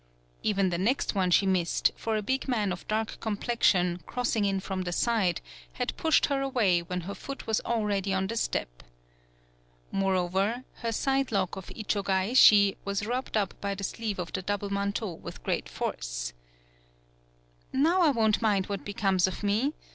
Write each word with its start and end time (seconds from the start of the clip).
Even 0.41 0.71
the 0.71 0.79
next 0.79 1.13
one 1.13 1.29
she 1.29 1.45
missed, 1.45 1.91
for 1.95 2.17
a 2.17 2.23
big 2.23 2.47
man 2.47 2.71
of 2.71 2.87
dark 2.87 3.19
complexion, 3.19 4.01
crossing 4.07 4.45
in 4.45 4.59
from 4.59 4.81
the 4.81 4.91
side, 4.91 5.41
had 5.73 5.95
pushed 5.95 6.25
her 6.25 6.41
away 6.41 6.81
when 6.81 7.01
her 7.01 7.13
foot 7.13 7.45
was 7.45 7.61
already 7.65 8.11
on 8.11 8.25
the 8.25 8.35
step. 8.35 8.81
Moreover, 9.91 10.63
her 10.77 10.91
side 10.91 11.31
lock 11.31 11.55
of 11.55 11.69
Ichogaeshi 11.69 12.77
was 12.83 13.05
rubbed 13.05 13.37
up 13.37 13.53
by 13.61 13.75
the 13.75 13.83
sleeve 13.83 14.17
of 14.17 14.33
the 14.33 14.41
double 14.41 14.71
manteau 14.71 15.13
with 15.13 15.43
great 15.43 15.69
force. 15.69 16.33
"Now 17.71 18.01
I 18.01 18.09
won't 18.09 18.41
mind 18.41 18.65
what 18.65 18.83
becomes 18.83 19.27
of 19.27 19.43
me. 19.43 19.75